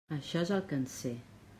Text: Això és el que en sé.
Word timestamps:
Això 0.15 0.41
és 0.45 0.53
el 0.55 0.63
que 0.73 0.81
en 0.81 0.89
sé. 0.97 1.15